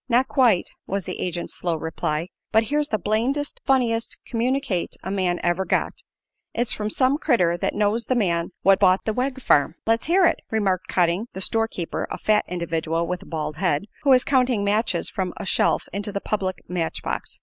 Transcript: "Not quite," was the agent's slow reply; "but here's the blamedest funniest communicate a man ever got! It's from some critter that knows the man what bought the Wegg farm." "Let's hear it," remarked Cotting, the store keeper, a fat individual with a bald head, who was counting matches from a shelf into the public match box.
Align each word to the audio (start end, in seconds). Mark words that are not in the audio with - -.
"Not 0.09 0.27
quite," 0.27 0.65
was 0.87 1.03
the 1.03 1.19
agent's 1.19 1.53
slow 1.53 1.75
reply; 1.75 2.29
"but 2.51 2.63
here's 2.63 2.87
the 2.87 2.97
blamedest 2.97 3.59
funniest 3.67 4.17
communicate 4.25 4.95
a 5.03 5.11
man 5.11 5.39
ever 5.43 5.63
got! 5.63 5.93
It's 6.55 6.73
from 6.73 6.89
some 6.89 7.19
critter 7.19 7.55
that 7.57 7.75
knows 7.75 8.05
the 8.05 8.15
man 8.15 8.49
what 8.63 8.79
bought 8.79 9.05
the 9.05 9.13
Wegg 9.13 9.39
farm." 9.39 9.75
"Let's 9.85 10.07
hear 10.07 10.25
it," 10.25 10.39
remarked 10.49 10.87
Cotting, 10.87 11.27
the 11.33 11.39
store 11.41 11.67
keeper, 11.67 12.07
a 12.09 12.17
fat 12.17 12.45
individual 12.47 13.05
with 13.05 13.21
a 13.21 13.27
bald 13.27 13.57
head, 13.57 13.85
who 14.01 14.09
was 14.09 14.23
counting 14.23 14.63
matches 14.63 15.07
from 15.07 15.35
a 15.37 15.45
shelf 15.45 15.83
into 15.93 16.11
the 16.11 16.19
public 16.19 16.67
match 16.67 17.03
box. 17.03 17.39